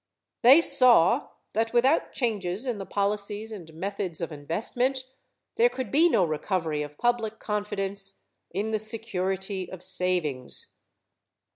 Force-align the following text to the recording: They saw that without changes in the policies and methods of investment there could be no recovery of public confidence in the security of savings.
They 0.41 0.61
saw 0.61 1.27
that 1.53 1.73
without 1.73 2.11
changes 2.11 2.65
in 2.65 2.79
the 2.79 2.87
policies 2.87 3.51
and 3.51 3.71
methods 3.75 4.19
of 4.19 4.31
investment 4.31 5.03
there 5.57 5.69
could 5.69 5.91
be 5.91 6.09
no 6.09 6.25
recovery 6.25 6.81
of 6.81 6.97
public 6.97 7.37
confidence 7.37 8.23
in 8.49 8.71
the 8.71 8.79
security 8.79 9.71
of 9.71 9.83
savings. 9.83 10.77